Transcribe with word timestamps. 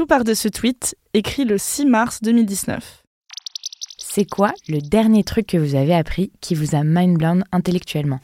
Tout 0.00 0.06
part 0.06 0.24
de 0.24 0.32
ce 0.32 0.48
tweet, 0.48 0.96
écrit 1.12 1.44
le 1.44 1.58
6 1.58 1.84
mars 1.84 2.20
2019. 2.22 3.02
C'est 3.98 4.24
quoi 4.24 4.50
le 4.66 4.78
dernier 4.80 5.24
truc 5.24 5.48
que 5.48 5.58
vous 5.58 5.74
avez 5.74 5.94
appris 5.94 6.32
qui 6.40 6.54
vous 6.54 6.74
a 6.74 6.84
mind-blown 6.84 7.44
intellectuellement? 7.52 8.18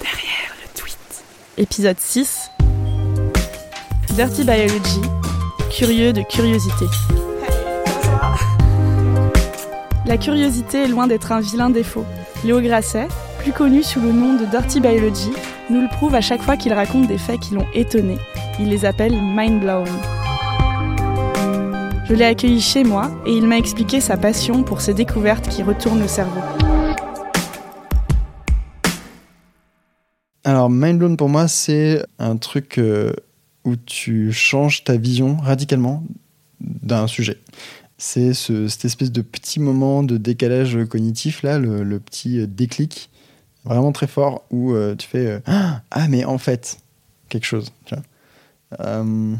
Derrière 0.00 0.52
le 0.60 0.76
tweet. 0.76 0.98
Épisode 1.58 2.00
6. 2.00 2.50
Dirty 4.16 4.42
Biology. 4.42 5.00
Curieux 5.70 6.12
de 6.12 6.22
curiosité. 6.22 6.86
La 10.06 10.18
curiosité 10.18 10.78
est 10.78 10.88
loin 10.88 11.06
d'être 11.06 11.30
un 11.30 11.40
vilain 11.40 11.70
défaut. 11.70 12.04
Léo 12.44 12.60
Grasset, 12.60 13.06
plus 13.38 13.52
connu 13.52 13.84
sous 13.84 14.00
le 14.00 14.10
nom 14.10 14.34
de 14.34 14.44
Dirty 14.44 14.80
Biology, 14.80 15.30
nous 15.70 15.82
le 15.82 15.88
prouve 15.88 16.16
à 16.16 16.20
chaque 16.20 16.42
fois 16.42 16.56
qu'il 16.56 16.72
raconte 16.72 17.06
des 17.06 17.18
faits 17.18 17.38
qui 17.38 17.54
l'ont 17.54 17.68
étonné. 17.74 18.18
Il 18.58 18.70
les 18.70 18.84
appelle 18.84 19.12
mind-blowing. 19.12 20.19
Je 22.10 22.16
l'ai 22.16 22.24
accueilli 22.24 22.60
chez 22.60 22.82
moi 22.82 23.08
et 23.24 23.30
il 23.30 23.46
m'a 23.46 23.56
expliqué 23.56 24.00
sa 24.00 24.16
passion 24.16 24.64
pour 24.64 24.80
ces 24.80 24.94
découvertes 24.94 25.48
qui 25.48 25.62
retournent 25.62 26.00
le 26.00 26.08
cerveau. 26.08 26.40
Alors, 30.42 30.68
mind-blown 30.68 31.16
pour 31.16 31.28
moi, 31.28 31.46
c'est 31.46 32.04
un 32.18 32.36
truc 32.36 32.78
euh, 32.78 33.12
où 33.62 33.76
tu 33.76 34.32
changes 34.32 34.82
ta 34.82 34.96
vision 34.96 35.36
radicalement 35.36 36.02
d'un 36.58 37.06
sujet. 37.06 37.38
C'est 37.96 38.34
ce, 38.34 38.66
cette 38.66 38.86
espèce 38.86 39.12
de 39.12 39.22
petit 39.22 39.60
moment 39.60 40.02
de 40.02 40.16
décalage 40.16 40.84
cognitif, 40.86 41.44
là, 41.44 41.60
le, 41.60 42.00
petit 42.00 42.44
déclic, 42.48 43.08
vraiment 43.64 43.92
très 43.92 44.08
fort, 44.08 44.44
où 44.50 44.74
euh, 44.74 44.96
tu 44.96 45.06
fais 45.06 45.26
euh, 45.26 45.38
Ah, 45.46 46.08
mais 46.08 46.24
en 46.24 46.38
fait, 46.38 46.80
quelque 47.28 47.46
chose. 47.46 47.70
Euh, 48.78 49.34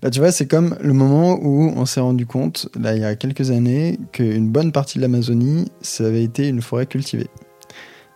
bah, 0.00 0.10
tu 0.10 0.20
vois, 0.20 0.30
c'est 0.30 0.46
comme 0.46 0.76
le 0.80 0.92
moment 0.92 1.38
où 1.40 1.72
on 1.76 1.86
s'est 1.86 2.00
rendu 2.00 2.26
compte, 2.26 2.68
là, 2.78 2.94
il 2.94 3.02
y 3.02 3.04
a 3.04 3.16
quelques 3.16 3.50
années, 3.50 3.98
qu'une 4.12 4.48
bonne 4.48 4.72
partie 4.72 4.98
de 4.98 5.02
l'Amazonie, 5.02 5.70
ça 5.80 6.06
avait 6.06 6.22
été 6.22 6.48
une 6.48 6.62
forêt 6.62 6.86
cultivée. 6.86 7.28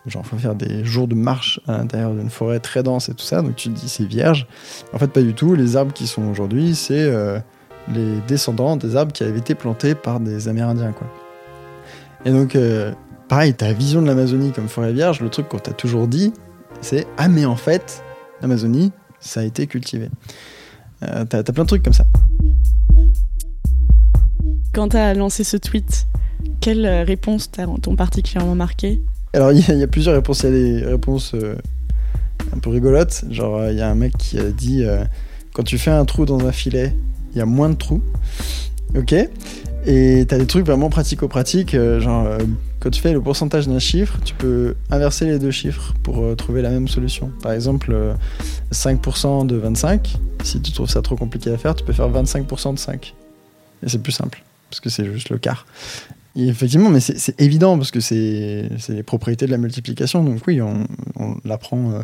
Genre, 0.07 0.25
faut 0.25 0.37
faire 0.37 0.55
des 0.55 0.83
jours 0.83 1.07
de 1.07 1.13
marche 1.13 1.59
à 1.67 1.77
l'intérieur 1.77 2.13
d'une 2.13 2.29
forêt 2.29 2.59
très 2.59 2.81
dense 2.81 3.09
et 3.09 3.13
tout 3.13 3.23
ça, 3.23 3.41
donc 3.41 3.55
tu 3.55 3.69
te 3.69 3.79
dis 3.79 3.87
c'est 3.87 4.05
vierge. 4.05 4.47
En 4.93 4.97
fait, 4.97 5.07
pas 5.07 5.21
du 5.21 5.35
tout. 5.35 5.53
Les 5.53 5.75
arbres 5.75 5.93
qui 5.93 6.07
sont 6.07 6.23
aujourd'hui, 6.23 6.73
c'est 6.73 7.03
euh, 7.03 7.37
les 7.93 8.19
descendants 8.27 8.77
des 8.77 8.95
arbres 8.95 9.11
qui 9.11 9.23
avaient 9.23 9.37
été 9.37 9.53
plantés 9.53 9.93
par 9.93 10.19
des 10.19 10.47
Amérindiens, 10.47 10.91
quoi. 10.91 11.07
Et 12.25 12.31
donc, 12.31 12.55
euh, 12.55 12.93
pareil, 13.27 13.53
ta 13.53 13.73
vision 13.73 14.01
de 14.01 14.07
l'Amazonie 14.07 14.51
comme 14.51 14.67
forêt 14.67 14.93
vierge, 14.93 15.21
le 15.21 15.29
truc 15.29 15.47
qu'on 15.49 15.59
t'a 15.59 15.73
toujours 15.73 16.07
dit, 16.07 16.33
c'est 16.81 17.05
ah 17.17 17.27
mais 17.27 17.45
en 17.45 17.55
fait, 17.55 18.03
l'Amazonie, 18.41 18.91
ça 19.19 19.41
a 19.41 19.43
été 19.43 19.67
cultivé. 19.67 20.09
Euh, 21.03 21.25
t'as, 21.25 21.43
t'as 21.43 21.53
plein 21.53 21.63
de 21.63 21.67
trucs 21.67 21.83
comme 21.83 21.93
ça. 21.93 22.05
Quand 24.73 24.89
tu 24.89 24.97
as 24.97 25.13
lancé 25.13 25.43
ce 25.43 25.57
tweet, 25.57 26.07
quelle 26.59 26.85
euh, 26.85 27.03
réponse 27.03 27.51
t'a- 27.51 27.65
t'ont 27.81 27.95
particulièrement 27.95 28.55
marqué? 28.55 29.01
Alors, 29.33 29.51
il 29.53 29.59
y, 29.59 29.71
a- 29.71 29.73
il 29.73 29.79
y 29.79 29.83
a 29.83 29.87
plusieurs 29.87 30.15
réponses. 30.15 30.41
Il 30.43 30.45
y 30.45 30.47
a 30.49 30.51
des 30.81 30.85
réponses 30.85 31.33
euh, 31.35 31.55
un 32.55 32.59
peu 32.59 32.69
rigolotes. 32.69 33.25
Genre, 33.29 33.69
il 33.69 33.77
y 33.77 33.81
a 33.81 33.89
un 33.89 33.95
mec 33.95 34.17
qui 34.17 34.39
a 34.39 34.49
dit 34.51 34.83
euh, 34.83 35.03
quand 35.53 35.63
tu 35.63 35.77
fais 35.77 35.91
un 35.91 36.05
trou 36.05 36.25
dans 36.25 36.45
un 36.45 36.51
filet, 36.51 36.95
il 37.33 37.37
y 37.37 37.41
a 37.41 37.45
moins 37.45 37.69
de 37.69 37.75
trous. 37.75 38.01
Ok 38.97 39.13
Et 39.85 40.25
t'as 40.27 40.37
des 40.37 40.45
trucs 40.47 40.65
vraiment 40.65 40.89
pratico-pratiques. 40.89 41.73
euh, 41.75 41.99
genre, 41.99 42.27
quand 42.79 42.89
tu 42.89 43.01
fais 43.01 43.13
le 43.13 43.21
pourcentage 43.21 43.67
d'un 43.67 43.79
chiffre, 43.79 44.17
tu 44.23 44.33
peux 44.33 44.75
inverser 44.89 45.25
les 45.25 45.39
deux 45.39 45.51
chiffres 45.51 45.93
pour 46.03 46.35
trouver 46.35 46.61
la 46.61 46.69
même 46.71 46.87
solution. 46.87 47.31
Par 47.43 47.51
exemple, 47.51 47.95
5% 48.71 49.45
de 49.45 49.55
25. 49.55 50.17
Si 50.43 50.61
tu 50.61 50.71
trouves 50.71 50.89
ça 50.89 51.01
trop 51.01 51.15
compliqué 51.15 51.49
à 51.51 51.57
faire, 51.57 51.75
tu 51.75 51.83
peux 51.83 51.93
faire 51.93 52.09
25% 52.09 52.73
de 52.73 52.79
5. 52.79 53.13
Et 53.83 53.89
c'est 53.89 54.01
plus 54.01 54.11
simple. 54.11 54.43
Parce 54.69 54.79
que 54.79 54.89
c'est 54.89 55.05
juste 55.11 55.29
le 55.29 55.37
quart. 55.37 55.65
Effectivement, 56.35 56.89
mais 56.89 57.01
c'est 57.01 57.39
évident 57.41 57.77
parce 57.77 57.91
que 57.91 57.99
c'est 57.99 58.69
les 58.89 59.03
propriétés 59.03 59.45
de 59.45 59.51
la 59.51 59.57
multiplication. 59.57 60.23
Donc 60.23 60.39
oui, 60.47 60.61
on, 60.61 60.87
l'apprend 61.43 61.91
euh, 61.91 61.99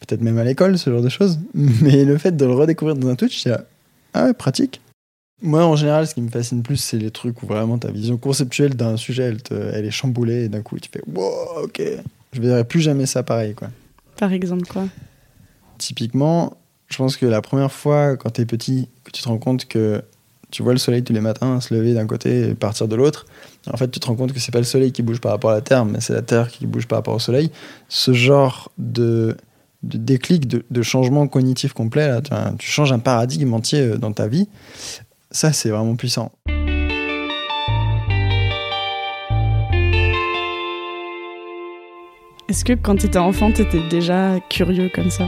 peut-être 0.00 0.20
même 0.20 0.38
à 0.38 0.44
l'école, 0.44 0.78
ce 0.78 0.90
genre 0.90 1.02
de 1.02 1.08
choses. 1.08 1.38
Mais 1.54 2.04
le 2.04 2.18
fait 2.18 2.36
de 2.36 2.44
le 2.44 2.54
redécouvrir 2.54 2.96
dans 2.96 3.08
un 3.08 3.14
Twitch, 3.14 3.40
c'est 3.40 3.52
ah 4.14 4.34
pratique. 4.34 4.80
Moi, 5.42 5.64
en 5.64 5.76
général, 5.76 6.06
ce 6.06 6.14
qui 6.14 6.20
me 6.22 6.28
fascine 6.28 6.62
plus, 6.62 6.76
c'est 6.76 6.98
les 6.98 7.10
trucs 7.10 7.42
où 7.42 7.46
vraiment 7.46 7.78
ta 7.78 7.90
vision 7.90 8.16
conceptuelle 8.16 8.74
d'un 8.74 8.96
sujet, 8.96 9.34
elle, 9.50 9.84
est 9.84 9.90
chamboulée 9.90 10.44
et 10.44 10.48
d'un 10.48 10.62
coup, 10.62 10.78
tu 10.78 10.88
fais 10.88 11.02
wow, 11.06 11.64
ok, 11.64 11.82
je 12.32 12.40
verrai 12.40 12.64
plus 12.64 12.80
jamais 12.80 13.06
ça 13.06 13.24
pareil, 13.24 13.54
quoi. 13.54 13.68
Par 14.16 14.32
exemple, 14.32 14.66
quoi? 14.66 14.84
Typiquement, 15.82 16.58
je 16.86 16.96
pense 16.96 17.16
que 17.16 17.26
la 17.26 17.42
première 17.42 17.72
fois, 17.72 18.16
quand 18.16 18.30
t'es 18.30 18.46
petit, 18.46 18.88
que 19.02 19.10
tu 19.10 19.20
te 19.20 19.28
rends 19.28 19.38
compte 19.38 19.64
que 19.64 20.00
tu 20.52 20.62
vois 20.62 20.70
le 20.70 20.78
soleil 20.78 21.02
tous 21.02 21.12
les 21.12 21.20
matins 21.20 21.60
se 21.60 21.74
lever 21.74 21.92
d'un 21.92 22.06
côté 22.06 22.50
et 22.50 22.54
partir 22.54 22.86
de 22.86 22.94
l'autre, 22.94 23.26
en 23.68 23.76
fait, 23.76 23.90
tu 23.90 23.98
te 23.98 24.06
rends 24.06 24.14
compte 24.14 24.32
que 24.32 24.38
c'est 24.38 24.52
pas 24.52 24.60
le 24.60 24.64
soleil 24.64 24.92
qui 24.92 25.02
bouge 25.02 25.20
par 25.20 25.32
rapport 25.32 25.50
à 25.50 25.54
la 25.54 25.60
Terre, 25.60 25.84
mais 25.84 26.00
c'est 26.00 26.12
la 26.12 26.22
Terre 26.22 26.46
qui 26.46 26.68
bouge 26.68 26.86
par 26.86 26.98
rapport 26.98 27.14
au 27.14 27.18
soleil. 27.18 27.50
Ce 27.88 28.12
genre 28.12 28.70
de, 28.78 29.36
déclic, 29.82 30.46
de, 30.46 30.82
changement 30.82 31.26
cognitif 31.26 31.72
complet, 31.72 32.22
tu, 32.22 32.30
tu 32.60 32.70
changes 32.70 32.92
un 32.92 33.00
paradigme 33.00 33.52
entier 33.52 33.80
euh, 33.80 33.96
dans 33.98 34.12
ta 34.12 34.28
vie, 34.28 34.48
ça, 35.32 35.52
c'est 35.52 35.70
vraiment 35.70 35.96
puissant. 35.96 36.30
Est-ce 42.48 42.64
que 42.64 42.74
quand 42.74 43.00
t'étais 43.00 43.18
enfant, 43.18 43.50
t'étais 43.50 43.82
déjà 43.88 44.38
curieux 44.48 44.88
comme 44.94 45.10
ça? 45.10 45.26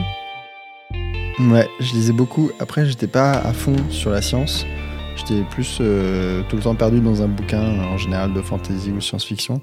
Ouais, 1.40 1.68
je 1.80 1.94
lisais 1.94 2.12
beaucoup. 2.12 2.50
Après, 2.60 2.86
j'étais 2.86 3.08
pas 3.08 3.32
à 3.32 3.52
fond 3.52 3.74
sur 3.90 4.10
la 4.10 4.22
science. 4.22 4.64
J'étais 5.16 5.42
plus 5.50 5.78
euh, 5.80 6.42
tout 6.48 6.54
le 6.54 6.62
temps 6.62 6.76
perdu 6.76 7.00
dans 7.00 7.22
un 7.22 7.26
bouquin, 7.26 7.80
en 7.80 7.98
général 7.98 8.32
de 8.32 8.40
fantasy 8.40 8.92
ou 8.92 9.00
science-fiction. 9.00 9.60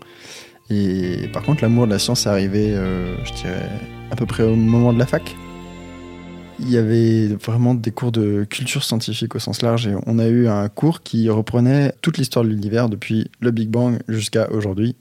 Et 0.69 1.29
par 1.31 1.43
contre, 1.43 1.63
l'amour 1.63 1.85
de 1.85 1.91
la 1.91 1.99
science 1.99 2.25
est 2.25 2.29
arrivé, 2.29 2.73
euh, 2.73 3.15
je 3.23 3.33
dirais, 3.33 3.69
à 4.11 4.17
peu 4.17 4.25
près 4.25 4.43
au 4.43 4.55
moment 4.55 4.91
de 4.91 4.99
la 4.99 5.05
fac. 5.05 5.35
Il 6.59 6.69
y 6.69 6.77
avait 6.77 7.27
vraiment 7.27 7.73
des 7.73 7.91
cours 7.91 8.11
de 8.11 8.45
culture 8.49 8.83
scientifique 8.83 9.33
au 9.35 9.39
sens 9.39 9.61
large 9.61 9.88
et 9.88 9.95
on 10.05 10.19
a 10.19 10.27
eu 10.27 10.47
un 10.47 10.67
cours 10.67 11.01
qui 11.01 11.29
reprenait 11.29 11.93
toute 12.01 12.17
l'histoire 12.17 12.43
de 12.43 12.49
l'univers 12.49 12.89
depuis 12.89 13.31
le 13.39 13.51
Big 13.51 13.69
Bang 13.69 13.99
jusqu'à 14.09 14.51
aujourd'hui. 14.51 14.95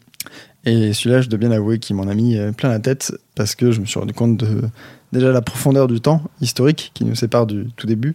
Et 0.65 0.93
celui-là, 0.93 1.21
je 1.21 1.29
dois 1.29 1.39
bien 1.39 1.51
avouer 1.51 1.79
qu'il 1.79 1.97
m'en 1.97 2.07
a 2.07 2.15
mis 2.15 2.39
euh, 2.39 2.53
plein 2.53 2.69
la 2.69 2.79
tête 2.79 3.13
parce 3.35 3.55
que 3.55 3.73
je 3.73 3.81
me 3.81 3.87
suis 3.87 3.99
rendu 3.99 4.15
compte 4.15 4.37
de 4.37 4.63
déjà 5.13 5.33
la 5.33 5.43
profondeur 5.43 5.89
du 5.89 6.01
temps 6.01 6.23
historique 6.41 6.93
qui 6.95 7.05
nous 7.05 7.15
sépare 7.15 7.47
du 7.47 7.69
tout 7.77 7.87
début 7.87 8.15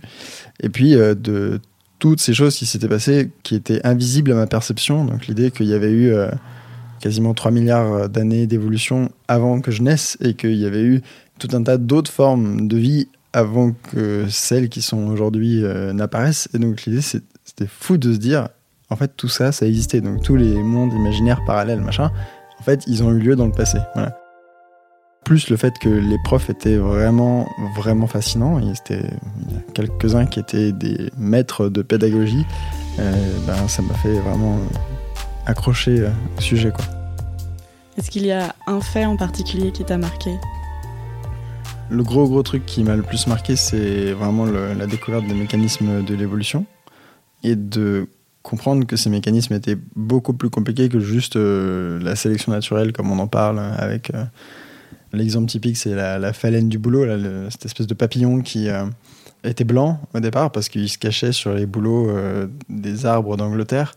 et 0.62 0.70
puis 0.70 0.96
euh, 0.96 1.16
de 1.16 1.60
toutes 2.00 2.20
ces 2.20 2.34
choses 2.34 2.56
qui 2.56 2.66
s'étaient 2.66 2.88
passées 2.88 3.32
qui 3.44 3.56
étaient 3.56 3.86
invisibles 3.86 4.32
à 4.32 4.36
ma 4.36 4.48
perception. 4.48 5.06
Donc 5.06 5.28
l'idée 5.28 5.52
qu'il 5.52 5.68
y 5.68 5.74
avait 5.74 5.92
eu 5.92 6.12
euh, 6.12 6.30
quasiment 7.00 7.34
3 7.34 7.52
milliards 7.52 8.10
d'années 8.10 8.48
d'évolution 8.48 9.10
avant 9.28 9.62
que 9.62 9.72
je 9.72 9.82
naisse 9.82 10.18
et 10.22 10.34
qu'il 10.34 10.56
y 10.56 10.66
avait 10.66 10.84
eu 10.84 11.02
tout 11.40 11.50
un 11.54 11.64
tas 11.64 11.78
d'autres 11.78 12.12
formes 12.12 12.68
de 12.68 12.78
vie 12.78 13.08
avant 13.34 13.72
que 13.72 14.26
celles 14.30 14.70
qui 14.70 14.82
sont 14.82 15.08
aujourd'hui 15.08 15.64
euh, 15.64 15.94
n'apparaissent. 15.94 16.48
Et 16.54 16.60
donc 16.60 16.84
l'idée 16.84 17.02
c'était 17.02 17.68
fou 17.68 17.98
de 17.98 18.14
se 18.14 18.18
dire 18.18 18.50
en 18.90 18.96
fait 18.96 19.12
tout 19.16 19.30
ça 19.30 19.52
ça 19.52 19.66
existait. 19.66 20.02
Donc 20.02 20.22
tous 20.22 20.36
les 20.36 20.54
mondes 20.56 20.94
imaginaires 20.94 21.42
parallèles 21.46 21.82
machin 21.82 22.12
en 22.60 22.64
fait 22.64 22.84
ils 22.88 23.04
ont 23.04 23.12
eu 23.12 23.20
lieu 23.20 23.36
dans 23.36 23.46
le 23.46 23.52
passé. 23.52 23.78
Voilà 23.94 24.25
plus 25.26 25.50
le 25.50 25.58
fait 25.58 25.78
que 25.80 25.90
les 25.90 26.18
profs 26.24 26.50
étaient 26.50 26.78
vraiment, 26.78 27.50
vraiment 27.76 28.08
fascinants. 28.08 28.60
Et 28.60 28.74
c'était 28.76 29.10
il 29.50 29.54
y 29.56 29.58
a 29.58 29.62
quelques-uns 29.74 30.26
qui 30.28 30.40
étaient 30.40 30.72
des 30.72 31.10
maîtres 31.18 31.68
de 31.68 31.82
pédagogie. 31.82 32.46
euh, 33.00 33.12
ben, 33.46 33.68
ça 33.68 33.82
m'a 33.82 33.94
fait 33.96 34.18
vraiment 34.20 34.58
accrocher 35.46 36.00
euh, 36.00 36.10
au 36.38 36.42
sujet. 36.42 36.72
Quoi. 36.72 36.86
Est-ce 37.98 38.10
qu'il 38.12 38.26
y 38.26 38.32
a 38.32 38.56
un 38.68 38.80
fait 38.82 39.06
en 39.06 39.18
particulier 39.18 39.72
qui 39.72 39.84
t'a 39.84 39.98
marqué? 39.98 40.32
Le 41.90 42.04
gros, 42.04 42.28
gros 42.28 42.42
truc 42.44 42.66
qui 42.66 42.84
m'a 42.84 42.96
le 42.96 43.04
plus 43.04 43.28
marqué, 43.28 43.56
c'est 43.56 44.12
vraiment 44.14 44.46
le- 44.46 44.74
la 44.74 44.88
découverte 44.88 45.26
des 45.28 45.34
mécanismes 45.36 46.04
de 46.04 46.16
l'évolution 46.16 46.66
et 47.44 47.56
de 47.56 48.08
comprendre 48.44 48.86
que 48.86 48.96
ces 48.96 49.10
mécanismes 49.10 49.54
étaient 49.56 49.78
beaucoup 49.96 50.34
plus 50.34 50.50
compliqués 50.50 50.88
que 50.90 51.00
juste 51.00 51.36
euh, 51.36 52.00
la 52.02 52.16
sélection 52.16 52.52
naturelle, 52.52 52.92
comme 52.94 53.12
on 53.12 53.18
en 53.20 53.28
parle 53.28 53.60
avec. 53.60 54.12
euh, 54.14 54.24
L'exemple 55.16 55.48
typique, 55.48 55.78
c'est 55.78 55.96
la, 55.96 56.20
la 56.20 56.34
phalène 56.34 56.70
du 56.70 56.78
boulot, 56.78 57.06
cette 57.50 57.66
espèce 57.66 57.88
de 57.88 57.94
papillon 57.94 58.42
qui 58.42 58.70
euh, 58.70 58.86
était 59.44 59.64
blanc 59.64 60.00
au 60.14 60.20
départ 60.20 60.52
parce 60.52 60.70
qu'il 60.70 60.88
se 60.90 60.98
cachait 60.98 61.32
sur 61.32 61.54
les 61.54 61.66
bouleaux 61.66 62.10
euh, 62.10 62.48
des 62.70 63.06
arbres 63.06 63.38
d'Angleterre. 63.38 63.94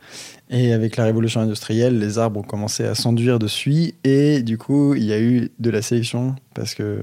Et 0.50 0.72
avec 0.72 0.96
la 0.96 1.04
révolution 1.04 1.40
industrielle, 1.40 1.98
les 1.98 2.18
arbres 2.18 2.40
ont 2.40 2.44
commencé 2.44 2.84
à 2.84 2.94
s'enduire 2.94 3.38
dessus 3.38 3.94
et 4.04 4.42
du 4.42 4.58
coup, 4.58 4.94
il 4.94 5.04
y 5.04 5.12
a 5.12 5.20
eu 5.20 5.50
de 5.58 5.70
la 5.70 5.82
sélection 5.82 6.36
parce 6.54 6.74
que 6.74 7.02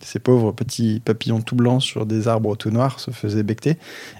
ces 0.00 0.18
pauvres 0.18 0.52
petits 0.52 1.00
papillons 1.04 1.40
tout 1.40 1.56
blancs 1.56 1.82
sur 1.82 2.06
des 2.06 2.28
arbres 2.28 2.56
tout 2.56 2.70
noirs 2.70 3.00
se 3.00 3.10
faisaient 3.10 3.42
becter. 3.42 3.78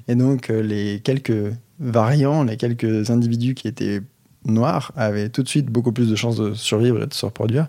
Et 0.09 0.15
donc, 0.15 0.51
euh, 0.51 0.63
les 0.63 1.01
quelques 1.01 1.53
variants, 1.79 2.43
les 2.43 2.57
quelques 2.57 3.11
individus 3.11 3.55
qui 3.55 3.69
étaient 3.69 4.01
noirs 4.47 4.93
avaient 4.97 5.29
tout 5.29 5.43
de 5.43 5.49
suite 5.49 5.67
beaucoup 5.67 5.93
plus 5.93 6.09
de 6.09 6.15
chances 6.17 6.37
de 6.37 6.55
survivre 6.55 7.03
et 7.03 7.07
de 7.07 7.15
se 7.15 7.25
reproduire. 7.25 7.69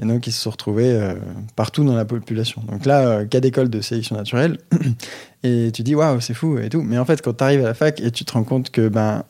Et 0.00 0.06
donc, 0.06 0.26
ils 0.26 0.32
se 0.32 0.40
sont 0.40 0.50
retrouvés 0.50 0.90
euh, 0.90 1.14
partout 1.54 1.84
dans 1.84 1.94
la 1.94 2.04
population. 2.04 2.62
Donc 2.68 2.84
là, 2.84 3.06
euh, 3.06 3.24
cas 3.26 3.40
d'école 3.40 3.68
de 3.68 3.80
sélection 3.80 4.16
naturelle. 4.16 4.58
et 5.42 5.70
tu 5.72 5.82
dis, 5.82 5.94
waouh, 5.94 6.20
c'est 6.20 6.34
fou 6.34 6.58
et 6.58 6.68
tout. 6.68 6.82
Mais 6.82 6.98
en 6.98 7.04
fait, 7.04 7.22
quand 7.22 7.34
tu 7.34 7.44
arrives 7.44 7.60
à 7.60 7.68
la 7.68 7.74
fac 7.74 8.00
et 8.00 8.10
tu 8.10 8.24
te 8.24 8.32
rends 8.32 8.44
compte 8.44 8.70
que 8.70 8.88
ben, 8.88 9.24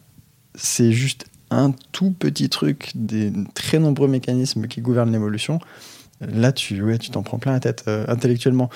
c'est 0.54 0.92
juste 0.92 1.26
un 1.50 1.72
tout 1.92 2.10
petit 2.10 2.48
truc 2.48 2.92
des 2.94 3.30
très 3.52 3.78
nombreux 3.78 4.08
mécanismes 4.08 4.66
qui 4.66 4.80
gouvernent 4.80 5.12
l'évolution, 5.12 5.58
là, 6.20 6.50
tu 6.50 6.82
ouais, 6.82 6.96
tu 6.96 7.10
t'en 7.10 7.22
prends 7.22 7.38
plein 7.38 7.52
la 7.52 7.60
tête 7.60 7.84
euh, 7.86 8.06
intellectuellement. 8.08 8.70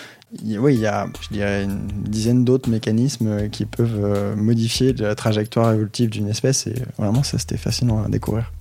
Oui, 0.45 0.75
il 0.75 0.81
y 0.81 0.87
a, 0.87 1.07
je 1.23 1.29
dirais, 1.31 1.65
une 1.65 1.87
dizaine 2.03 2.45
d'autres 2.45 2.69
mécanismes 2.69 3.49
qui 3.49 3.65
peuvent 3.65 4.37
modifier 4.37 4.93
la 4.93 5.15
trajectoire 5.15 5.73
évolutive 5.73 6.11
d'une 6.11 6.29
espèce. 6.29 6.67
Et 6.67 6.75
vraiment, 6.99 7.23
ça, 7.23 7.39
c'était 7.39 7.57
fascinant 7.57 8.05
à 8.05 8.09
découvrir. 8.09 8.53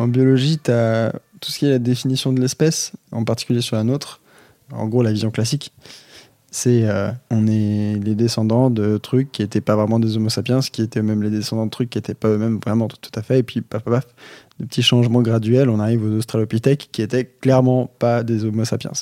En 0.00 0.08
biologie, 0.08 0.58
tu 0.58 0.70
as 0.70 1.12
tout 1.42 1.50
ce 1.50 1.58
qui 1.58 1.66
est 1.66 1.70
la 1.70 1.78
définition 1.78 2.32
de 2.32 2.40
l'espèce, 2.40 2.92
en 3.12 3.22
particulier 3.22 3.60
sur 3.60 3.76
la 3.76 3.84
nôtre. 3.84 4.22
En 4.72 4.88
gros, 4.88 5.02
la 5.02 5.12
vision 5.12 5.30
classique, 5.30 5.74
c'est 6.50 6.88
euh, 6.88 7.10
on 7.30 7.46
est 7.46 8.02
les 8.02 8.14
descendants 8.14 8.70
de 8.70 8.96
trucs 8.96 9.30
qui 9.30 9.42
n'étaient 9.42 9.60
pas 9.60 9.76
vraiment 9.76 9.98
des 9.98 10.16
Homo 10.16 10.30
sapiens, 10.30 10.60
qui 10.60 10.80
étaient 10.80 11.02
même 11.02 11.22
les 11.22 11.28
descendants 11.28 11.66
de 11.66 11.70
trucs 11.70 11.90
qui 11.90 11.98
n'étaient 11.98 12.14
pas 12.14 12.28
eux-mêmes 12.28 12.58
vraiment 12.64 12.88
tout 12.88 13.10
à 13.14 13.20
fait. 13.20 13.40
Et 13.40 13.42
puis, 13.42 13.60
paf, 13.60 13.82
paf, 13.82 14.06
de 14.58 14.64
petits 14.64 14.82
changements 14.82 15.20
graduels, 15.20 15.68
on 15.68 15.80
arrive 15.80 16.02
aux 16.02 16.16
Australopithèques 16.16 16.88
qui 16.90 17.02
étaient 17.02 17.26
clairement 17.26 17.90
pas 17.98 18.22
des 18.22 18.46
Homo 18.46 18.64
sapiens. 18.64 18.92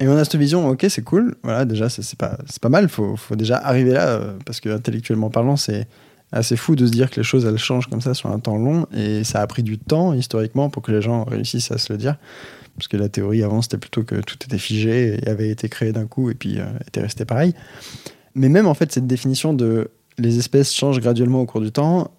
Et 0.00 0.08
on 0.08 0.16
a 0.18 0.24
cette 0.24 0.36
vision, 0.36 0.68
ok, 0.68 0.84
c'est 0.90 1.02
cool, 1.02 1.36
voilà, 1.42 1.64
déjà, 1.64 1.88
c'est 1.88 2.18
pas, 2.18 2.36
pas 2.60 2.68
mal, 2.68 2.84
il 2.84 2.90
faut, 2.90 3.16
faut, 3.16 3.36
déjà 3.36 3.56
arriver 3.56 3.92
là, 3.92 4.08
euh, 4.08 4.34
parce 4.44 4.60
que 4.60 4.68
intellectuellement 4.68 5.30
parlant, 5.30 5.56
c'est 5.56 5.88
assez 6.32 6.56
fou 6.56 6.76
de 6.76 6.86
se 6.86 6.90
dire 6.90 7.10
que 7.10 7.16
les 7.16 7.24
choses 7.24 7.44
elles 7.44 7.58
changent 7.58 7.88
comme 7.88 8.00
ça 8.00 8.14
sur 8.14 8.30
un 8.30 8.38
temps 8.38 8.56
long. 8.56 8.86
Et 8.94 9.24
ça 9.24 9.40
a 9.40 9.46
pris 9.46 9.62
du 9.62 9.78
temps 9.78 10.14
historiquement 10.14 10.70
pour 10.70 10.82
que 10.82 10.92
les 10.92 11.02
gens 11.02 11.24
réussissent 11.24 11.70
à 11.70 11.78
se 11.78 11.92
le 11.92 11.98
dire. 11.98 12.16
Parce 12.76 12.88
que 12.88 12.96
la 12.96 13.08
théorie 13.08 13.42
avant 13.42 13.62
c'était 13.62 13.78
plutôt 13.78 14.04
que 14.04 14.16
tout 14.16 14.36
était 14.44 14.58
figé 14.58 15.18
et 15.22 15.28
avait 15.28 15.50
été 15.50 15.68
créé 15.68 15.92
d'un 15.92 16.06
coup 16.06 16.30
et 16.30 16.34
puis 16.34 16.58
euh, 16.58 16.66
était 16.86 17.00
resté 17.00 17.24
pareil. 17.24 17.54
Mais 18.34 18.48
même 18.48 18.66
en 18.66 18.74
fait 18.74 18.92
cette 18.92 19.06
définition 19.06 19.54
de 19.54 19.90
les 20.18 20.38
espèces 20.38 20.72
changent 20.72 21.00
graduellement 21.00 21.40
au 21.40 21.46
cours 21.46 21.60
du 21.60 21.72
temps 21.72 22.10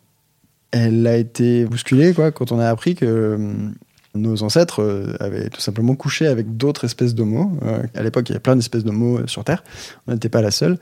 elle 0.72 1.06
a 1.06 1.18
été 1.18 1.66
bousculée 1.66 2.14
quoi 2.14 2.32
quand 2.32 2.52
on 2.52 2.60
a 2.60 2.68
appris 2.68 2.96
que 2.96 3.36
hum, 3.36 3.76
nos 4.14 4.44
ancêtres 4.44 4.82
euh, 4.82 5.16
avaient 5.20 5.50
tout 5.50 5.62
simplement 5.62 5.96
couché 5.96 6.28
avec 6.28 6.58
d'autres 6.58 6.84
espèces 6.84 7.16
d'homo. 7.16 7.52
Euh, 7.64 7.84
à 7.96 8.04
l'époque, 8.04 8.28
il 8.28 8.34
y 8.34 8.36
avait 8.36 8.42
plein 8.42 8.56
d'espèces 8.56 8.84
d'homo 8.84 9.20
euh, 9.20 9.28
sur 9.28 9.44
Terre. 9.44 9.64
On 10.08 10.12
n'était 10.12 10.30
pas 10.30 10.42
la 10.42 10.52
seule. 10.52 10.78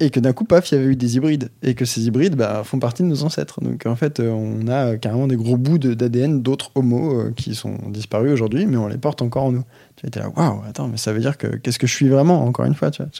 Et 0.00 0.10
que 0.10 0.18
d'un 0.18 0.32
coup, 0.32 0.44
paf, 0.44 0.70
il 0.70 0.76
y 0.76 0.78
avait 0.78 0.86
eu 0.92 0.96
des 0.96 1.16
hybrides. 1.16 1.50
Et 1.62 1.74
que 1.74 1.84
ces 1.84 2.06
hybrides 2.06 2.36
bah, 2.36 2.62
font 2.64 2.78
partie 2.78 3.02
de 3.02 3.08
nos 3.08 3.22
ancêtres. 3.22 3.60
Donc 3.60 3.84
en 3.86 3.96
fait, 3.96 4.20
on 4.20 4.66
a 4.68 4.96
carrément 4.96 5.26
des 5.26 5.36
gros 5.36 5.56
bouts 5.56 5.78
d'ADN 5.78 6.40
d'autres 6.42 6.70
homos 6.74 7.30
qui 7.36 7.54
sont 7.54 7.76
disparus 7.88 8.32
aujourd'hui, 8.32 8.66
mais 8.66 8.76
on 8.76 8.88
les 8.88 8.98
porte 8.98 9.22
encore 9.22 9.44
en 9.44 9.52
nous. 9.52 9.64
Tu 9.96 10.06
étais 10.06 10.20
là, 10.20 10.30
waouh, 10.34 10.62
attends, 10.68 10.88
mais 10.88 10.96
ça 10.96 11.12
veut 11.12 11.20
dire 11.20 11.36
que 11.36 11.46
qu'est-ce 11.46 11.78
que 11.78 11.86
je 11.86 11.94
suis 11.94 12.08
vraiment, 12.08 12.44
encore 12.44 12.64
une 12.64 12.74
fois 12.74 12.90
tu 12.90 13.02
vois 13.02 13.10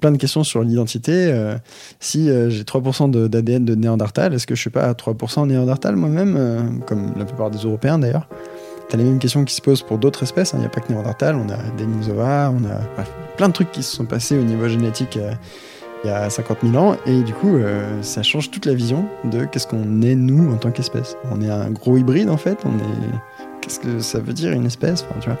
plein 0.00 0.10
de 0.10 0.18
questions 0.18 0.44
sur 0.44 0.62
l'identité. 0.62 1.32
si 1.98 2.26
j'ai 2.26 2.62
3% 2.62 3.10
d'ADN 3.28 3.64
de, 3.64 3.74
de, 3.74 3.80
Néandertal, 3.80 4.34
est-ce 4.34 4.46
que 4.46 4.54
je 4.54 4.60
suis 4.60 4.68
pas 4.68 4.84
à 4.84 4.92
3% 4.92 5.46
Néandertal 5.46 5.96
moi-même, 5.96 6.82
comme 6.86 7.14
la 7.16 7.24
plupart 7.24 7.50
des 7.50 7.58
Européens 7.58 7.98
d'ailleurs? 7.98 8.28
T'as 8.88 8.98
les 8.98 9.04
mêmes 9.04 9.18
questions 9.18 9.44
qui 9.44 9.54
se 9.54 9.62
posent 9.62 9.82
pour 9.82 9.98
d'autres 9.98 10.22
espèces. 10.22 10.52
Il 10.52 10.56
hein. 10.56 10.58
n'y 10.60 10.66
a 10.66 10.68
pas 10.68 10.80
que 10.80 10.92
Néandertal, 10.92 11.36
on 11.36 11.48
a 11.50 11.56
Denisova, 11.78 12.50
on 12.50 12.64
a 12.64 13.04
plein 13.36 13.48
de 13.48 13.52
trucs 13.52 13.72
qui 13.72 13.82
se 13.82 13.96
sont 13.96 14.04
passés 14.04 14.38
au 14.38 14.42
niveau 14.42 14.68
génétique 14.68 15.16
euh, 15.16 15.32
il 16.04 16.08
y 16.08 16.10
a 16.10 16.28
50 16.28 16.58
000 16.62 16.76
ans. 16.76 16.96
Et 17.06 17.22
du 17.22 17.32
coup, 17.32 17.56
euh, 17.56 18.02
ça 18.02 18.22
change 18.22 18.50
toute 18.50 18.66
la 18.66 18.74
vision 18.74 19.06
de 19.24 19.44
qu'est-ce 19.44 19.66
qu'on 19.66 20.02
est 20.02 20.14
nous 20.14 20.52
en 20.52 20.56
tant 20.56 20.70
qu'espèce. 20.70 21.16
On 21.32 21.40
est 21.40 21.50
un 21.50 21.70
gros 21.70 21.96
hybride 21.96 22.28
en 22.28 22.36
fait. 22.36 22.58
On 22.64 22.78
est. 22.78 23.18
Qu'est-ce 23.60 23.80
que 23.80 23.98
ça 24.00 24.18
veut 24.18 24.34
dire 24.34 24.52
une 24.52 24.66
espèce? 24.66 25.06
Tu 25.20 25.30
vois. 25.30 25.38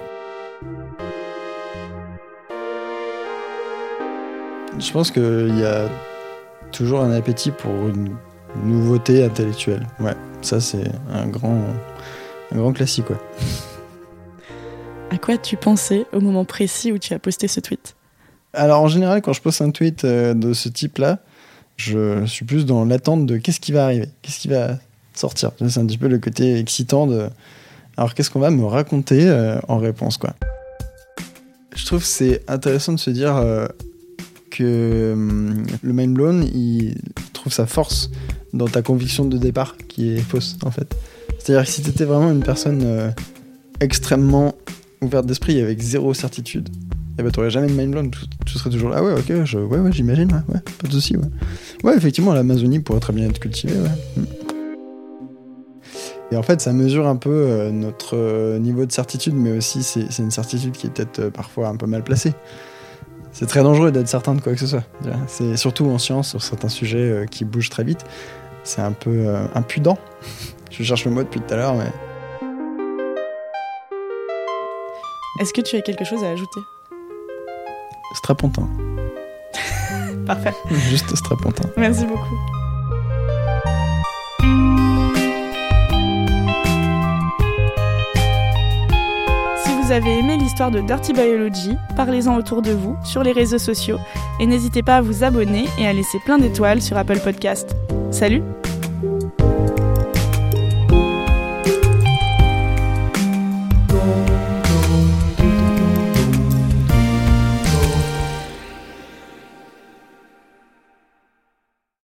Je 4.78 4.92
pense 4.92 5.10
qu'il 5.10 5.58
y 5.58 5.64
a 5.64 5.88
toujours 6.72 7.00
un 7.00 7.12
appétit 7.12 7.50
pour 7.50 7.88
une 7.88 8.16
nouveauté 8.64 9.22
intellectuelle. 9.22 9.86
Ouais, 10.00 10.14
ça 10.40 10.60
c'est 10.60 10.90
un 11.12 11.26
grand 11.26 11.58
un 12.54 12.58
grand 12.58 12.72
classique, 12.72 13.10
ouais. 13.10 13.16
À 15.10 15.18
quoi 15.18 15.36
tu 15.36 15.56
pensais 15.56 16.06
au 16.12 16.20
moment 16.20 16.44
précis 16.44 16.92
où 16.92 16.98
tu 16.98 17.14
as 17.14 17.18
posté 17.18 17.48
ce 17.48 17.60
tweet? 17.60 17.96
Alors 18.52 18.80
en 18.80 18.88
général, 18.88 19.22
quand 19.22 19.32
je 19.32 19.40
poste 19.40 19.60
un 19.60 19.70
tweet 19.70 20.04
euh, 20.04 20.34
de 20.34 20.52
ce 20.52 20.68
type-là, 20.68 21.18
je 21.76 22.24
suis 22.26 22.44
plus 22.44 22.64
dans 22.66 22.84
l'attente 22.84 23.26
de 23.26 23.36
qu'est-ce 23.36 23.60
qui 23.60 23.72
va 23.72 23.84
arriver, 23.84 24.08
qu'est-ce 24.22 24.38
qui 24.38 24.48
va 24.48 24.78
sortir. 25.12 25.50
C'est 25.58 25.78
un 25.78 25.86
petit 25.86 25.98
peu 25.98 26.08
le 26.08 26.18
côté 26.18 26.58
excitant 26.58 27.06
de. 27.06 27.28
Alors 27.96 28.14
qu'est-ce 28.14 28.30
qu'on 28.30 28.40
va 28.40 28.50
me 28.50 28.64
raconter 28.64 29.28
euh, 29.28 29.58
en 29.68 29.78
réponse, 29.78 30.16
quoi. 30.16 30.34
Je 31.74 31.84
trouve 31.86 32.04
c'est 32.04 32.42
intéressant 32.48 32.92
de 32.92 33.00
se 33.00 33.10
dire 33.10 33.36
euh, 33.36 33.66
que 34.50 35.12
hum, 35.12 35.66
le 35.82 35.92
mind 35.92 36.14
blown, 36.14 36.44
il 36.54 36.96
trouve 37.32 37.52
sa 37.52 37.66
force 37.66 38.10
dans 38.52 38.68
ta 38.68 38.82
conviction 38.82 39.24
de 39.24 39.36
départ 39.36 39.76
qui 39.88 40.12
est 40.12 40.20
fausse, 40.20 40.56
en 40.64 40.70
fait. 40.70 40.94
C'est-à-dire 41.44 41.66
que 41.66 41.70
si 41.70 41.82
tu 41.82 41.90
étais 41.90 42.06
vraiment 42.06 42.30
une 42.30 42.42
personne 42.42 42.80
euh, 42.84 43.10
extrêmement 43.78 44.54
ouverte 45.02 45.26
d'esprit 45.26 45.60
avec 45.60 45.78
zéro 45.78 46.14
certitude, 46.14 46.70
eh 47.18 47.22
ben 47.22 47.30
t'aurais 47.30 47.50
jamais 47.50 47.66
de 47.66 47.74
mind 47.74 47.90
blown, 47.90 48.10
tu, 48.46 48.56
serais 48.56 48.70
toujours 48.70 48.88
là, 48.88 48.96
ah 49.00 49.04
ouais, 49.04 49.12
ok, 49.12 49.28
ouais, 49.28 49.78
ouais, 49.78 49.92
j'imagine, 49.92 50.32
ouais, 50.48 50.60
pas 50.80 50.88
de 50.88 50.92
soucis, 50.92 51.18
ouais. 51.18 51.28
Ouais, 51.82 51.94
effectivement, 51.98 52.32
l'Amazonie 52.32 52.80
pourrait 52.80 53.00
très 53.00 53.12
bien 53.12 53.28
être 53.28 53.40
cultivée, 53.40 53.74
ouais. 53.74 53.90
Mm. 54.16 54.24
Et 56.32 56.36
en 56.38 56.42
fait, 56.42 56.62
ça 56.62 56.72
mesure 56.72 57.06
un 57.06 57.16
peu 57.16 57.30
euh, 57.30 57.70
notre 57.70 58.16
euh, 58.16 58.58
niveau 58.58 58.86
de 58.86 58.92
certitude, 58.92 59.34
mais 59.34 59.52
aussi 59.52 59.82
c'est 59.82 60.18
une 60.20 60.30
certitude 60.30 60.72
qui 60.72 60.86
est 60.86 60.90
peut-être 60.90 61.28
parfois 61.28 61.68
un 61.68 61.76
peu 61.76 61.84
mal 61.84 62.02
placée. 62.02 62.32
C'est 63.32 63.46
très 63.46 63.62
dangereux 63.62 63.92
d'être 63.92 64.08
certain 64.08 64.34
de 64.34 64.40
quoi 64.40 64.54
que 64.54 64.60
ce 64.60 64.66
soit. 64.66 64.84
C'est 65.26 65.58
surtout 65.58 65.84
en 65.90 65.98
science, 65.98 66.30
sur 66.30 66.42
certains 66.42 66.70
sujets 66.70 67.26
qui 67.30 67.44
bougent 67.44 67.68
très 67.68 67.84
vite, 67.84 68.06
c'est 68.62 68.80
un 68.80 68.92
peu 68.92 69.26
impudent 69.54 69.98
je 70.78 70.82
cherche 70.82 71.04
le 71.04 71.12
mot 71.12 71.22
depuis 71.22 71.40
tout 71.40 71.54
à 71.54 71.56
l'heure, 71.56 71.74
mais. 71.74 71.90
Est-ce 75.40 75.52
que 75.52 75.60
tu 75.60 75.76
as 75.76 75.80
quelque 75.80 76.04
chose 76.04 76.22
à 76.24 76.30
ajouter? 76.30 76.60
Strapontin. 78.14 78.68
Parfait. 80.26 80.54
Juste 80.90 81.14
strapontin. 81.14 81.68
Merci 81.76 82.06
beaucoup. 82.06 82.36
Si 89.64 89.72
vous 89.82 89.92
avez 89.92 90.18
aimé 90.18 90.36
l'histoire 90.36 90.70
de 90.70 90.80
Dirty 90.80 91.12
Biology, 91.12 91.76
parlez-en 91.96 92.36
autour 92.36 92.62
de 92.62 92.72
vous, 92.72 92.96
sur 93.04 93.22
les 93.22 93.32
réseaux 93.32 93.58
sociaux, 93.58 93.98
et 94.40 94.46
n'hésitez 94.46 94.82
pas 94.82 94.96
à 94.96 95.00
vous 95.02 95.24
abonner 95.24 95.66
et 95.78 95.86
à 95.86 95.92
laisser 95.92 96.18
plein 96.24 96.38
d'étoiles 96.38 96.80
sur 96.80 96.96
Apple 96.96 97.18
Podcast. 97.18 97.76
Salut 98.10 98.42